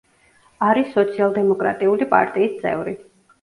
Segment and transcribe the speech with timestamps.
[0.67, 2.97] არის სოციალ-დემოკრატიული პარტიის წევრი.